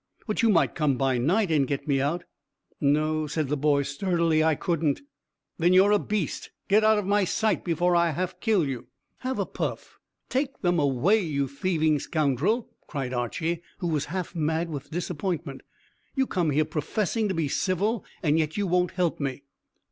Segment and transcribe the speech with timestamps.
[0.25, 2.23] "But you might come by night and get me out."
[2.79, 5.01] "No," said the boy sturdily, "I couldn't."
[5.59, 6.49] "Then you're a beast.
[6.67, 8.87] Get out of my sight before I half kill you!"
[9.19, 14.71] "Have a puff." "Take them away, you thieving scoundrel!" cried Archy, who was half mad
[14.71, 15.61] with disappointment.
[16.15, 19.43] "You come here professing to be civil, and yet you won't help me."